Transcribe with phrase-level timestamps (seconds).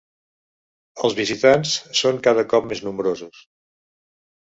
[1.09, 3.47] Els visitants són cada cop més nombrosos.